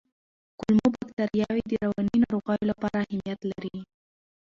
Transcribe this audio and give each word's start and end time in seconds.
کولمو 0.59 0.87
بکتریاوې 0.95 1.63
د 1.67 1.71
رواني 1.83 2.17
ناروغیو 2.25 2.69
لپاره 2.71 2.97
اهمیت 3.09 3.39
لري. 3.51 3.77